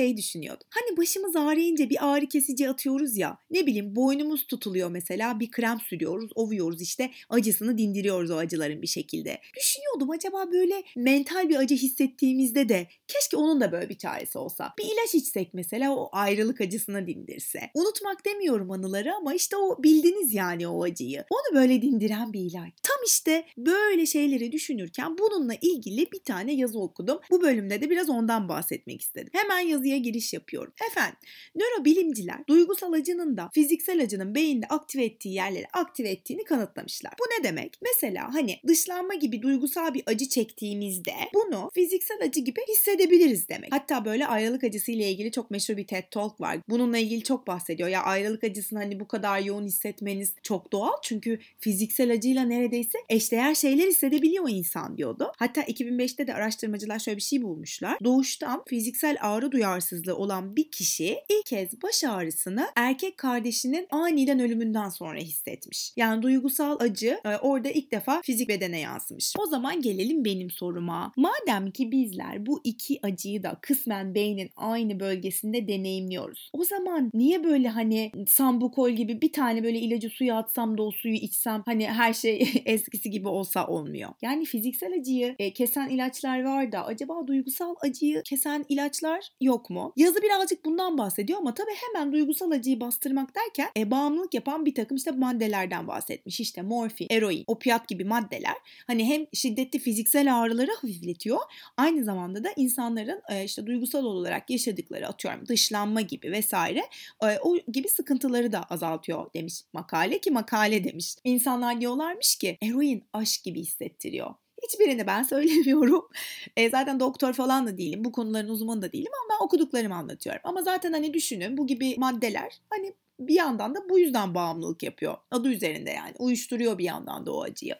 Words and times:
şey 0.00 0.16
düşünüyordum. 0.16 0.66
Hani 0.70 0.96
başımız 0.96 1.36
ağrıyınca 1.36 1.90
bir 1.90 2.08
ağrı 2.08 2.26
kesici 2.26 2.68
atıyoruz 2.68 3.16
ya. 3.16 3.38
Ne 3.50 3.66
bileyim 3.66 3.96
boynumuz 3.96 4.46
tutuluyor 4.46 4.90
mesela 4.90 5.40
bir 5.40 5.50
krem 5.50 5.80
sürüyoruz, 5.80 6.30
ovuyoruz 6.34 6.82
işte 6.82 7.10
acısını 7.28 7.78
dindiriyoruz 7.78 8.30
o 8.30 8.36
acıların 8.36 8.82
bir 8.82 8.86
şekilde. 8.86 9.38
Düşünüyordum 9.56 10.10
acaba 10.10 10.52
böyle 10.52 10.82
mental 10.96 11.48
bir 11.48 11.56
acı 11.56 11.74
hissettiğimizde 11.74 12.68
de 12.68 12.86
keşke 13.08 13.36
onun 13.36 13.60
da 13.60 13.72
böyle 13.72 13.88
bir 13.88 13.98
çaresi 13.98 14.38
olsa. 14.38 14.72
Bir 14.78 14.84
ilaç 14.84 15.14
içsek 15.14 15.54
mesela 15.54 15.94
o 15.96 16.08
ayrılık 16.12 16.60
acısını 16.60 17.06
dindirse. 17.06 17.60
Unutmak 17.74 18.26
demiyorum 18.26 18.70
anıları 18.70 19.14
ama 19.14 19.34
işte 19.34 19.56
o 19.56 19.82
bildiniz 19.82 20.34
yani 20.34 20.68
o 20.68 20.82
acıyı. 20.82 21.24
Onu 21.30 21.60
böyle 21.60 21.82
dindiren 21.82 22.32
bir 22.32 22.40
ilaç. 22.40 22.72
Tam 22.82 22.96
işte 23.06 23.44
böyle 23.56 24.06
şeyleri 24.06 24.52
düşünürken 24.52 25.18
bununla 25.18 25.54
ilgili 25.62 26.12
bir 26.12 26.22
tane 26.24 26.54
yazı 26.54 26.80
okudum. 26.80 27.18
Bu 27.30 27.42
bölümde 27.42 27.80
de 27.80 27.90
biraz 27.90 28.08
ondan 28.08 28.48
bahsetmek 28.48 29.02
istedim. 29.02 29.30
Hemen 29.32 29.60
yazıya 29.90 29.98
giriş 29.98 30.32
yapıyorum. 30.32 30.72
Efendim, 30.90 31.18
nörobilimciler 31.54 32.46
duygusal 32.48 32.92
acının 32.92 33.36
da 33.36 33.50
fiziksel 33.54 34.02
acının 34.02 34.34
beyinde 34.34 34.66
aktive 34.66 35.04
ettiği 35.04 35.34
yerleri 35.34 35.66
aktive 35.72 36.08
ettiğini 36.08 36.44
kanıtlamışlar. 36.44 37.12
Bu 37.20 37.24
ne 37.24 37.44
demek? 37.44 37.78
Mesela 37.82 38.34
hani 38.34 38.56
dışlanma 38.66 39.14
gibi 39.14 39.42
duygusal 39.42 39.94
bir 39.94 40.02
acı 40.06 40.28
çektiğimizde 40.28 41.14
bunu 41.34 41.70
fiziksel 41.74 42.22
acı 42.22 42.40
gibi 42.40 42.60
hissedebiliriz 42.68 43.48
demek. 43.48 43.74
Hatta 43.74 44.04
böyle 44.04 44.26
ayrılık 44.26 44.64
acısı 44.64 44.92
ile 44.92 45.10
ilgili 45.10 45.32
çok 45.32 45.50
meşhur 45.50 45.76
bir 45.76 45.86
TED 45.86 46.04
Talk 46.10 46.40
var. 46.40 46.58
Bununla 46.68 46.98
ilgili 46.98 47.22
çok 47.22 47.46
bahsediyor. 47.46 47.88
Ya 47.88 48.02
ayrılık 48.02 48.44
acısını 48.44 48.78
hani 48.78 49.00
bu 49.00 49.08
kadar 49.08 49.40
yoğun 49.40 49.66
hissetmeniz 49.66 50.34
çok 50.42 50.72
doğal. 50.72 50.92
Çünkü 51.02 51.38
fiziksel 51.58 52.12
acıyla 52.12 52.44
neredeyse 52.44 52.98
eşdeğer 53.08 53.54
şeyler 53.54 53.86
hissedebiliyor 53.86 54.48
insan 54.50 54.96
diyordu. 54.96 55.32
Hatta 55.38 55.62
2005'te 55.62 56.26
de 56.26 56.34
araştırmacılar 56.34 56.98
şöyle 56.98 57.16
bir 57.16 57.22
şey 57.22 57.42
bulmuşlar. 57.42 57.98
Doğuştan 58.04 58.62
fiziksel 58.68 59.16
ağrı 59.20 59.52
duyarsızlığı 59.80 60.16
olan 60.16 60.56
bir 60.56 60.70
kişi 60.70 61.18
ilk 61.28 61.46
kez 61.46 61.82
baş 61.82 62.04
ağrısını 62.04 62.66
erkek 62.76 63.18
kardeşinin 63.18 63.86
aniden 63.90 64.40
ölümünden 64.40 64.88
sonra 64.88 65.18
hissetmiş. 65.18 65.92
Yani 65.96 66.22
duygusal 66.22 66.76
acı 66.80 67.20
e, 67.24 67.36
orada 67.36 67.70
ilk 67.70 67.92
defa 67.92 68.20
fizik 68.22 68.48
bedene 68.48 68.80
yansımış. 68.80 69.34
O 69.38 69.46
zaman 69.46 69.82
gelelim 69.82 70.24
benim 70.24 70.50
soruma. 70.50 71.12
Madem 71.16 71.70
ki 71.70 71.92
bizler 71.92 72.46
bu 72.46 72.60
iki 72.64 72.98
acıyı 73.02 73.42
da 73.42 73.58
kısmen 73.62 74.14
beynin 74.14 74.50
aynı 74.56 75.00
bölgesinde 75.00 75.68
deneyimliyoruz. 75.68 76.50
O 76.52 76.64
zaman 76.64 77.10
niye 77.14 77.44
böyle 77.44 77.68
hani 77.68 78.12
sambukol 78.28 78.90
gibi 78.90 79.22
bir 79.22 79.32
tane 79.32 79.64
böyle 79.64 79.78
ilacı 79.78 80.08
suya 80.08 80.36
atsam 80.36 80.78
da 80.78 80.82
o 80.82 80.90
suyu 80.90 81.14
içsem 81.14 81.62
hani 81.66 81.88
her 81.88 82.12
şey 82.12 82.62
eskisi 82.64 83.10
gibi 83.10 83.28
olsa 83.28 83.66
olmuyor. 83.66 84.10
Yani 84.22 84.44
fiziksel 84.44 84.92
acıyı 85.00 85.34
e, 85.38 85.52
kesen 85.52 85.88
ilaçlar 85.88 86.44
var 86.44 86.72
da 86.72 86.84
acaba 86.84 87.26
duygusal 87.26 87.74
acıyı 87.80 88.22
kesen 88.22 88.64
ilaçlar 88.68 89.28
yok 89.40 89.59
mu? 89.68 89.92
Yazı 89.96 90.22
birazcık 90.22 90.64
bundan 90.64 90.98
bahsediyor 90.98 91.38
ama 91.38 91.54
tabii 91.54 91.74
hemen 91.74 92.12
duygusal 92.12 92.50
acıyı 92.50 92.80
bastırmak 92.80 93.34
derken 93.34 93.68
e, 93.76 93.90
bağımlılık 93.90 94.34
yapan 94.34 94.66
bir 94.66 94.74
takım 94.74 94.96
işte 94.96 95.10
maddelerden 95.10 95.88
bahsetmiş. 95.88 96.40
İşte 96.40 96.62
morfin, 96.62 97.06
eroin, 97.10 97.44
opiat 97.46 97.88
gibi 97.88 98.04
maddeler 98.04 98.54
hani 98.86 99.04
hem 99.04 99.26
şiddetli 99.32 99.78
fiziksel 99.78 100.40
ağrıları 100.40 100.70
hafifletiyor 100.74 101.38
aynı 101.76 102.04
zamanda 102.04 102.44
da 102.44 102.48
insanların 102.56 103.22
e, 103.28 103.44
işte 103.44 103.66
duygusal 103.66 104.04
olarak 104.04 104.50
yaşadıkları 104.50 105.08
atıyorum 105.08 105.46
dışlanma 105.48 106.00
gibi 106.00 106.32
vesaire 106.32 106.82
e, 107.22 107.38
o 107.42 107.56
gibi 107.72 107.88
sıkıntıları 107.88 108.52
da 108.52 108.62
azaltıyor 108.62 109.32
demiş 109.34 109.54
makale 109.72 110.18
ki 110.20 110.30
makale 110.30 110.84
demiş. 110.84 111.14
İnsanlar 111.24 111.80
diyorlarmış 111.80 112.36
ki 112.36 112.58
eroin 112.62 113.04
aşk 113.12 113.44
gibi 113.44 113.60
hissettiriyor. 113.60 114.34
Hiçbirini 114.62 115.06
ben 115.06 115.22
söylemiyorum. 115.32 116.08
E, 116.56 116.70
zaten 116.70 117.00
doktor 117.00 117.32
falan 117.32 117.66
da 117.66 117.78
değilim. 117.78 118.04
Bu 118.04 118.12
konuların 118.12 118.48
uzmanı 118.48 118.82
da 118.82 118.92
değilim 118.92 119.12
ama 119.24 119.38
ben 119.40 119.44
okuduklarımı 119.44 119.94
anlatıyorum. 119.94 120.40
Ama 120.44 120.62
zaten 120.62 120.92
hani 120.92 121.14
düşünün 121.14 121.56
bu 121.56 121.66
gibi 121.66 121.94
maddeler 121.98 122.60
hani 122.70 122.94
bir 123.20 123.34
yandan 123.34 123.74
da 123.74 123.88
bu 123.88 123.98
yüzden 123.98 124.34
bağımlılık 124.34 124.82
yapıyor. 124.82 125.16
Adı 125.30 125.48
üzerinde 125.48 125.90
yani 125.90 126.14
uyuşturuyor 126.18 126.78
bir 126.78 126.84
yandan 126.84 127.26
da 127.26 127.32
o 127.32 127.42
acıyı. 127.42 127.74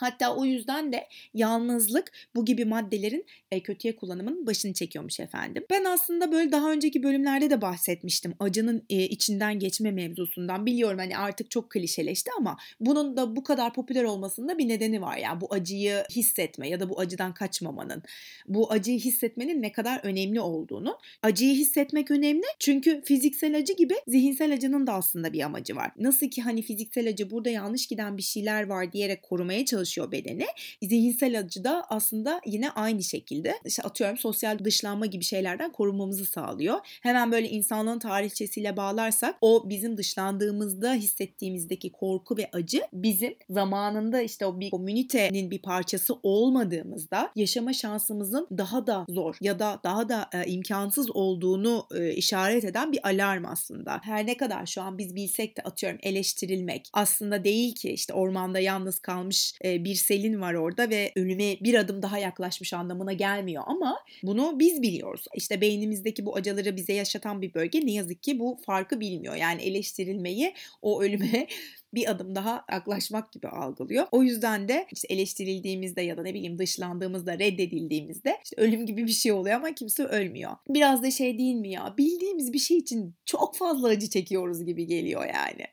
Hatta 0.00 0.36
o 0.36 0.44
yüzden 0.44 0.92
de 0.92 1.06
yalnızlık 1.34 2.12
bu 2.34 2.44
gibi 2.44 2.64
maddelerin 2.64 3.26
e, 3.50 3.60
kötüye 3.60 3.96
kullanımının 3.96 4.46
başını 4.46 4.72
çekiyormuş 4.72 5.20
efendim. 5.20 5.64
Ben 5.70 5.84
aslında 5.84 6.32
böyle 6.32 6.52
daha 6.52 6.72
önceki 6.72 7.02
bölümlerde 7.02 7.50
de 7.50 7.60
bahsetmiştim 7.62 8.34
acının 8.40 8.84
e, 8.90 9.02
içinden 9.02 9.58
geçme 9.58 9.90
mevzusundan. 9.90 10.66
Biliyorum 10.66 10.98
hani 10.98 11.18
artık 11.18 11.50
çok 11.50 11.70
klişeleşti 11.70 12.30
ama 12.38 12.56
bunun 12.80 13.16
da 13.16 13.36
bu 13.36 13.42
kadar 13.42 13.74
popüler 13.74 14.04
olmasında 14.04 14.58
bir 14.58 14.68
nedeni 14.68 15.02
var. 15.02 15.16
Yani 15.16 15.40
bu 15.40 15.54
acıyı 15.54 16.04
hissetme 16.10 16.68
ya 16.68 16.80
da 16.80 16.90
bu 16.90 17.00
acıdan 17.00 17.34
kaçmamanın, 17.34 18.02
bu 18.48 18.72
acıyı 18.72 18.98
hissetmenin 18.98 19.62
ne 19.62 19.72
kadar 19.72 20.00
önemli 20.02 20.40
olduğunu. 20.40 20.98
Acıyı 21.22 21.54
hissetmek 21.54 22.10
önemli 22.10 22.46
çünkü 22.58 23.02
fiziksel 23.04 23.56
acı 23.56 23.72
gibi 23.72 23.94
zihinsel 24.08 24.52
acının 24.52 24.86
da 24.86 24.92
aslında 24.92 25.32
bir 25.32 25.42
amacı 25.42 25.76
var. 25.76 25.90
Nasıl 25.96 26.26
ki 26.26 26.42
hani 26.42 26.62
fiziksel 26.62 27.08
acı 27.08 27.30
burada 27.30 27.50
yanlış 27.50 27.86
giden 27.86 28.16
bir 28.16 28.22
şeyler 28.22 28.66
var 28.66 28.92
diyerek 28.92 29.22
korumaya 29.22 29.64
çalışıyor 29.64 29.87
çalışıyor 29.88 30.12
bedeni. 30.12 30.46
Zihinsel 30.82 31.38
acı 31.38 31.64
da 31.64 31.86
aslında 31.88 32.40
yine 32.46 32.70
aynı 32.70 33.02
şekilde 33.02 33.54
işte 33.64 33.82
atıyorum 33.82 34.16
sosyal 34.16 34.58
dışlanma 34.64 35.06
gibi 35.06 35.24
şeylerden 35.24 35.72
korunmamızı 35.72 36.24
sağlıyor. 36.24 36.78
Hemen 37.02 37.32
böyle 37.32 37.48
insanlığın 37.48 37.98
tarihçesiyle 37.98 38.76
bağlarsak 38.76 39.36
o 39.40 39.68
bizim 39.68 39.96
dışlandığımızda 39.96 40.94
hissettiğimizdeki 40.94 41.92
korku 41.92 42.36
ve 42.36 42.50
acı 42.52 42.82
bizim 42.92 43.34
zamanında 43.50 44.20
işte 44.20 44.46
o 44.46 44.60
bir 44.60 44.70
komünitenin 44.70 45.50
bir 45.50 45.62
parçası 45.62 46.14
olmadığımızda 46.22 47.30
yaşama 47.36 47.72
şansımızın 47.72 48.46
daha 48.58 48.86
da 48.86 49.04
zor 49.08 49.36
ya 49.40 49.58
da 49.58 49.80
daha 49.84 50.08
da 50.08 50.30
e, 50.34 50.50
imkansız 50.50 51.10
olduğunu 51.10 51.86
e, 51.94 52.12
işaret 52.12 52.64
eden 52.64 52.92
bir 52.92 53.08
alarm 53.08 53.44
aslında. 53.44 54.00
Her 54.02 54.26
ne 54.26 54.36
kadar 54.36 54.66
şu 54.66 54.82
an 54.82 54.98
biz 54.98 55.14
bilsek 55.14 55.56
de 55.56 55.62
atıyorum 55.62 55.98
eleştirilmek 56.02 56.88
aslında 56.92 57.44
değil 57.44 57.74
ki 57.74 57.90
işte 57.90 58.12
ormanda 58.12 58.58
yalnız 58.58 58.98
kalmış 58.98 59.52
e, 59.64 59.77
bir 59.84 59.94
Selin 59.94 60.40
var 60.40 60.54
orada 60.54 60.90
ve 60.90 61.12
ölüme 61.16 61.56
bir 61.60 61.74
adım 61.74 62.02
daha 62.02 62.18
yaklaşmış 62.18 62.72
anlamına 62.72 63.12
gelmiyor 63.12 63.62
ama 63.66 63.98
bunu 64.22 64.58
biz 64.58 64.82
biliyoruz. 64.82 65.24
İşte 65.34 65.60
beynimizdeki 65.60 66.26
bu 66.26 66.36
acıları 66.36 66.76
bize 66.76 66.92
yaşatan 66.92 67.42
bir 67.42 67.54
bölge 67.54 67.86
ne 67.86 67.92
yazık 67.92 68.22
ki 68.22 68.38
bu 68.38 68.58
farkı 68.66 69.00
bilmiyor. 69.00 69.34
Yani 69.34 69.62
eleştirilmeyi 69.62 70.54
o 70.82 71.02
ölüme 71.02 71.46
bir 71.94 72.10
adım 72.10 72.34
daha 72.34 72.64
yaklaşmak 72.72 73.32
gibi 73.32 73.48
algılıyor. 73.48 74.06
O 74.12 74.22
yüzden 74.22 74.68
de 74.68 74.86
işte 74.92 75.14
eleştirildiğimizde 75.14 76.02
ya 76.02 76.16
da 76.16 76.22
ne 76.22 76.34
bileyim 76.34 76.58
dışlandığımızda, 76.58 77.38
reddedildiğimizde 77.38 78.38
işte 78.44 78.56
ölüm 78.62 78.86
gibi 78.86 79.06
bir 79.06 79.12
şey 79.12 79.32
oluyor 79.32 79.56
ama 79.56 79.74
kimse 79.74 80.04
ölmüyor. 80.04 80.52
Biraz 80.68 81.02
da 81.02 81.10
şey 81.10 81.38
değil 81.38 81.54
mi 81.54 81.70
ya? 81.70 81.94
Bildiğimiz 81.98 82.52
bir 82.52 82.58
şey 82.58 82.78
için 82.78 83.14
çok 83.26 83.56
fazla 83.56 83.88
acı 83.88 84.10
çekiyoruz 84.10 84.64
gibi 84.64 84.86
geliyor 84.86 85.24
yani. 85.24 85.64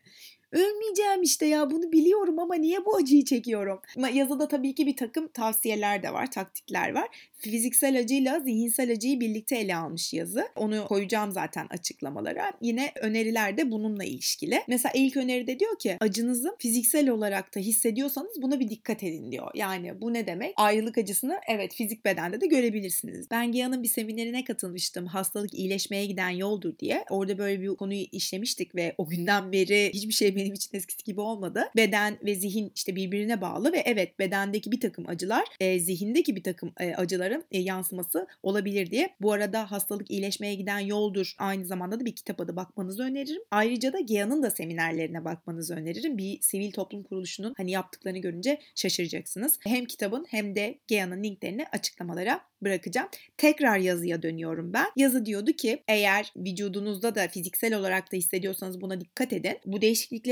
Ölmeyeceğim 0.55 1.23
işte 1.23 1.45
ya 1.45 1.71
bunu 1.71 1.91
biliyorum 1.91 2.39
ama 2.39 2.55
niye 2.55 2.85
bu 2.85 2.95
acıyı 2.95 3.25
çekiyorum? 3.25 3.79
Yazıda 4.13 4.47
tabii 4.47 4.75
ki 4.75 4.87
bir 4.87 4.95
takım 4.95 5.27
tavsiyeler 5.27 6.03
de 6.03 6.13
var, 6.13 6.31
taktikler 6.31 6.93
var. 6.93 7.07
Fiziksel 7.37 7.99
acıyla 7.99 8.39
zihinsel 8.39 8.91
acıyı 8.91 9.19
birlikte 9.19 9.55
ele 9.57 9.75
almış 9.75 10.13
yazı. 10.13 10.47
Onu 10.55 10.85
koyacağım 10.87 11.31
zaten 11.31 11.67
açıklamalara. 11.69 12.53
Yine 12.61 12.91
öneriler 13.01 13.57
de 13.57 13.71
bununla 13.71 14.03
ilişkili. 14.03 14.61
Mesela 14.67 14.91
ilk 14.95 15.17
öneride 15.17 15.59
diyor 15.59 15.79
ki 15.79 15.97
acınızı 15.99 16.55
fiziksel 16.59 17.09
olarak 17.09 17.55
da 17.55 17.59
hissediyorsanız 17.59 18.41
buna 18.41 18.59
bir 18.59 18.69
dikkat 18.69 19.03
edin 19.03 19.31
diyor. 19.31 19.51
Yani 19.55 20.01
bu 20.01 20.13
ne 20.13 20.27
demek? 20.27 20.53
Ayrılık 20.57 20.97
acısını 20.97 21.39
evet 21.47 21.73
fizik 21.73 22.05
bedende 22.05 22.41
de 22.41 22.47
görebilirsiniz. 22.47 23.31
Ben 23.31 23.51
Gia'nın 23.51 23.83
bir 23.83 23.87
seminerine 23.87 24.43
katılmıştım. 24.43 25.05
Hastalık 25.05 25.53
iyileşmeye 25.53 26.05
giden 26.05 26.29
yoldur 26.29 26.77
diye. 26.79 27.05
Orada 27.09 27.37
böyle 27.37 27.61
bir 27.61 27.67
konuyu 27.67 28.05
işlemiştik 28.11 28.75
ve 28.75 28.95
o 28.97 29.07
günden 29.07 29.51
beri 29.51 29.91
hiçbir 29.93 30.13
şey 30.13 30.35
benim 30.45 30.55
için 30.55 30.77
eskisi 30.77 31.03
gibi 31.03 31.21
olmadı. 31.21 31.63
Beden 31.75 32.17
ve 32.25 32.35
zihin 32.35 32.71
işte 32.75 32.95
birbirine 32.95 33.41
bağlı 33.41 33.73
ve 33.73 33.77
evet 33.85 34.19
bedendeki 34.19 34.71
bir 34.71 34.79
takım 34.79 35.09
acılar 35.09 35.45
e, 35.59 35.79
zihindeki 35.79 36.35
bir 36.35 36.43
takım 36.43 36.73
e, 36.79 36.95
acıların 36.95 37.43
e, 37.51 37.59
yansıması 37.59 38.27
olabilir 38.43 38.91
diye. 38.91 39.15
Bu 39.21 39.31
arada 39.31 39.71
hastalık 39.71 40.11
iyileşmeye 40.11 40.55
giden 40.55 40.79
yoldur. 40.79 41.35
Aynı 41.37 41.65
zamanda 41.65 41.99
da 41.99 42.05
bir 42.05 42.15
kitap 42.15 42.41
adı 42.41 42.55
bakmanızı 42.55 43.03
öneririm. 43.03 43.41
Ayrıca 43.51 43.93
da 43.93 43.99
GEA'nın 43.99 44.43
da 44.43 44.51
seminerlerine 44.51 45.25
bakmanızı 45.25 45.75
öneririm. 45.75 46.17
Bir 46.17 46.41
sivil 46.41 46.71
toplum 46.71 47.03
kuruluşunun 47.03 47.53
hani 47.57 47.71
yaptıklarını 47.71 48.19
görünce 48.19 48.59
şaşıracaksınız. 48.75 49.59
Hem 49.59 49.85
kitabın 49.85 50.25
hem 50.29 50.55
de 50.55 50.79
GEA'nın 50.87 51.23
linklerini 51.23 51.65
açıklamalara 51.71 52.41
bırakacağım. 52.65 53.09
Tekrar 53.37 53.77
yazıya 53.77 54.21
dönüyorum 54.21 54.73
ben. 54.73 54.85
Yazı 54.95 55.25
diyordu 55.25 55.51
ki 55.51 55.83
eğer 55.87 56.33
vücudunuzda 56.37 57.15
da 57.15 57.27
fiziksel 57.27 57.73
olarak 57.73 58.11
da 58.11 58.17
hissediyorsanız 58.17 58.81
buna 58.81 59.01
dikkat 59.01 59.33
edin. 59.33 59.59
Bu 59.65 59.81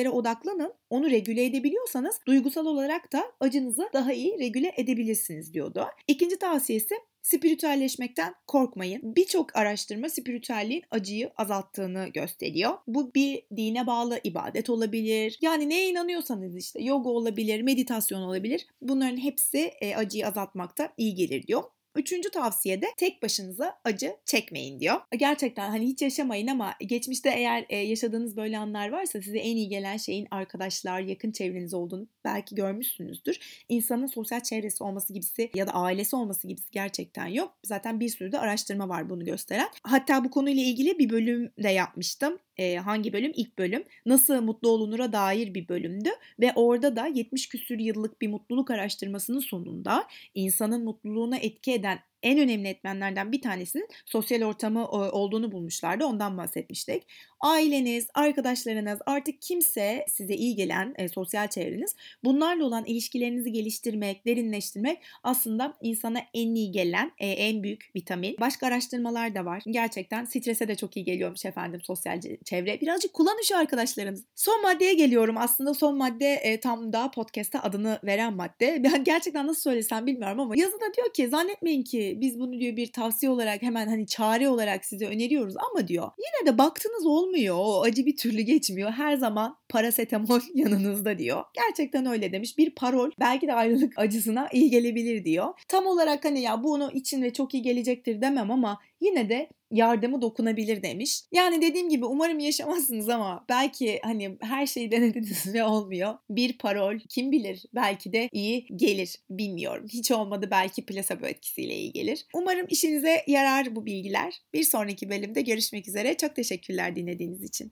değişikliklere 0.04 0.10
odaklanın. 0.10 0.74
Onu 0.90 1.10
regüle 1.10 1.46
edebiliyorsanız 1.46 2.20
duygusal 2.28 2.66
olarak 2.66 3.14
da 3.14 3.24
acınızı 3.40 3.90
daha 3.94 4.14
iyi 4.14 4.40
regüle 4.40 4.72
edebilirsiniz 4.78 5.54
diyordu. 5.54 5.86
İkinci 6.08 6.40
tavsiyesi 6.40 6.96
Spiritüelleşmekten 7.24 8.36
korkmayın. 8.48 9.16
Birçok 9.16 9.56
araştırma 9.56 10.10
spiritüelliğin 10.10 10.84
acıyı 10.92 11.32
azalttığını 11.38 12.08
gösteriyor. 12.08 12.74
Bu 12.88 13.14
bir 13.14 13.44
dine 13.56 13.88
bağlı 13.88 14.20
ibadet 14.24 14.70
olabilir. 14.70 15.38
Yani 15.42 15.70
neye 15.70 15.90
inanıyorsanız 15.90 16.58
işte 16.58 16.84
yoga 16.84 17.10
olabilir, 17.10 17.62
meditasyon 17.62 18.22
olabilir. 18.22 18.68
Bunların 18.82 19.18
hepsi 19.18 19.72
acıyı 19.98 20.28
azaltmakta 20.28 20.94
iyi 20.98 21.16
gelir 21.16 21.48
diyor. 21.48 21.64
Üçüncü 21.96 22.30
tavsiye 22.30 22.82
de 22.82 22.88
tek 22.98 23.24
başınıza 23.24 23.80
acı 23.84 24.16
çekmeyin 24.26 24.80
diyor. 24.80 24.96
Gerçekten 25.18 25.70
hani 25.70 25.88
hiç 25.88 26.02
yaşamayın 26.02 26.48
ama 26.48 26.74
geçmişte 26.80 27.30
eğer 27.30 27.66
e, 27.70 27.78
yaşadığınız 27.78 28.38
böyle 28.38 28.58
anlar 28.58 28.90
varsa 28.90 29.22
size 29.22 29.38
en 29.38 29.56
iyi 29.56 29.70
gelen 29.70 29.98
şeyin 29.98 30.28
arkadaşlar, 30.32 31.02
yakın 31.02 31.32
çevreniz 31.32 31.74
olduğunu 31.74 32.08
belki 32.26 32.56
görmüşsünüzdür. 32.56 33.64
İnsanın 33.70 34.06
sosyal 34.06 34.40
çevresi 34.40 34.84
olması 34.84 35.14
gibisi 35.14 35.52
ya 35.56 35.68
da 35.68 35.72
ailesi 35.72 36.16
olması 36.16 36.48
gibisi 36.48 36.72
gerçekten 36.72 37.28
yok. 37.28 37.58
Zaten 37.64 38.00
bir 38.00 38.10
sürü 38.10 38.32
de 38.32 38.40
araştırma 38.40 38.90
var 38.90 39.10
bunu 39.10 39.26
gösteren. 39.26 39.70
Hatta 39.84 40.24
bu 40.24 40.30
konuyla 40.32 40.64
ilgili 40.64 41.00
bir 41.00 41.10
bölüm 41.10 41.52
de 41.64 41.70
yapmıştım. 41.70 42.40
E, 42.58 42.76
hangi 42.76 43.14
bölüm? 43.14 43.32
İlk 43.36 43.60
bölüm. 43.60 43.84
Nasıl 44.06 44.42
mutlu 44.42 44.70
olunura 44.70 45.14
dair 45.14 45.54
bir 45.54 45.68
bölümdü 45.68 46.10
ve 46.40 46.52
orada 46.56 46.96
da 46.96 47.08
70 47.08 47.50
küsür 47.50 47.80
yıllık 47.80 48.22
bir 48.22 48.28
mutluluk 48.28 48.72
araştırmasının 48.72 49.40
sonunda 49.40 50.08
insanın 50.36 50.84
mutluluğuna 50.84 51.38
etki 51.38 51.74
eden 51.74 52.00
en 52.24 52.40
önemli 52.40 52.68
etmenlerden 52.68 53.32
bir 53.32 53.42
tanesinin 53.42 53.88
sosyal 54.06 54.42
ortamı 54.42 54.88
olduğunu 54.88 55.52
bulmuşlardı. 55.52 56.06
Ondan 56.06 56.38
bahsetmiştik. 56.38 57.04
Aileniz, 57.44 58.08
arkadaşlarınız, 58.14 59.00
artık 59.06 59.42
kimse 59.42 60.06
size 60.10 60.34
iyi 60.34 60.56
gelen 60.56 60.94
e, 60.98 61.10
sosyal 61.10 61.48
çevreniz 61.48 61.96
bunlarla 62.24 62.66
olan 62.66 62.86
ilişkilerinizi 62.86 63.52
geliştirmek, 63.52 64.26
derinleştirmek 64.26 65.00
aslında 65.24 65.74
insana 65.82 66.20
en 66.34 66.56
iyi 66.56 66.72
gelen 66.72 67.12
e, 67.20 67.28
en 67.28 67.64
büyük 67.64 67.92
vitamin. 67.96 68.36
Başka 68.40 68.68
araştırmalar 68.68 69.36
da 69.36 69.46
var. 69.46 69.64
Gerçekten 69.68 70.26
strese 70.26 70.68
de 70.68 70.76
çok 70.76 70.98
iyi 70.98 71.06
geliyormuş 71.06 71.46
efendim 71.46 71.82
sosyal 71.84 72.22
çevre. 72.46 72.82
Birazcık 72.82 73.14
kullanın 73.14 73.44
şu 73.44 73.58
arkadaşlarınız. 73.58 74.26
Son 74.36 74.62
maddeye 74.62 74.94
geliyorum. 74.94 75.38
Aslında 75.38 75.74
son 75.74 75.98
madde 75.98 76.34
e, 76.34 76.60
tam 76.60 76.94
da 76.94 77.12
podcast'a 77.12 77.60
adını 77.60 78.00
veren 78.04 78.34
madde. 78.34 78.84
Ben 78.84 79.04
gerçekten 79.04 79.48
nasıl 79.48 79.62
söylesem 79.62 80.06
bilmiyorum 80.06 80.40
ama 80.40 80.54
yazıda 80.58 80.94
diyor 80.98 81.14
ki 81.14 81.28
zannetmeyin 81.28 81.84
ki 81.84 82.13
biz 82.22 82.40
bunu 82.40 82.60
diyor 82.60 82.78
bir 82.78 82.92
tavsiye 82.92 83.30
olarak 83.30 83.62
hemen 83.62 83.88
hani 83.88 84.08
çare 84.08 84.50
olarak 84.50 84.86
size 84.86 85.08
öneriyoruz 85.08 85.56
ama 85.72 85.88
diyor 85.88 86.10
yine 86.18 86.54
de 86.54 86.58
baktınız 86.58 87.06
olmuyor. 87.06 87.56
O 87.58 87.82
acı 87.82 88.06
bir 88.06 88.18
türlü 88.18 88.42
geçmiyor. 88.42 88.92
Her 88.92 89.16
zaman 89.16 89.58
parasetamol 89.70 90.40
yanınızda 90.54 91.18
diyor. 91.18 91.44
Gerçekten 91.54 92.06
öyle 92.06 92.32
demiş. 92.32 92.58
Bir 92.58 92.76
parol 92.76 93.12
belki 93.20 93.48
de 93.48 93.54
ayrılık 93.54 94.00
acısına 94.00 94.48
iyi 94.54 94.70
gelebilir 94.70 95.26
diyor. 95.26 95.54
Tam 95.68 95.86
olarak 95.86 96.26
hani 96.26 96.42
ya 96.42 96.64
bunu 96.64 96.92
için 96.92 97.22
ve 97.22 97.34
çok 97.34 97.54
iyi 97.54 97.64
gelecektir 97.64 98.22
demem 98.22 98.52
ama 98.52 98.80
yine 99.04 99.30
de 99.30 99.50
yardımı 99.74 100.22
dokunabilir 100.22 100.84
demiş. 100.84 101.22
Yani 101.32 101.62
dediğim 101.62 101.90
gibi 101.90 102.06
umarım 102.06 102.40
yaşamazsınız 102.40 103.10
ama 103.10 103.46
belki 103.50 104.00
hani 104.04 104.38
her 104.42 104.68
şeyi 104.68 104.92
denediniz 104.92 105.54
ve 105.54 105.64
olmuyor. 105.64 106.14
Bir 106.30 106.58
parol 106.58 107.00
kim 107.10 107.32
bilir 107.32 107.64
belki 107.76 108.14
de 108.14 108.30
iyi 108.32 108.68
gelir 108.76 109.16
bilmiyorum. 109.30 109.86
Hiç 109.94 110.12
olmadı 110.12 110.48
belki 110.52 110.86
plasebo 110.86 111.26
etkisiyle 111.26 111.76
iyi 111.76 111.92
gelir. 111.92 112.26
Umarım 112.34 112.66
işinize 112.70 113.24
yarar 113.28 113.76
bu 113.76 113.86
bilgiler. 113.86 114.42
Bir 114.54 114.64
sonraki 114.64 115.10
bölümde 115.10 115.42
görüşmek 115.42 115.88
üzere. 115.88 116.18
Çok 116.18 116.36
teşekkürler 116.36 116.96
dinlediğiniz 116.96 117.44
için. 117.44 117.72